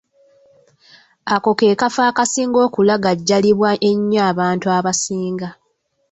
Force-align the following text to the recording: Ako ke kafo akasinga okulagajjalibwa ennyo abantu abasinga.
Ako 1.33 1.51
ke 1.59 1.69
kafo 1.79 2.01
akasinga 2.09 2.59
okulagajjalibwa 2.67 3.71
ennyo 3.89 4.19
abantu 4.31 4.67
abasinga. 4.77 5.49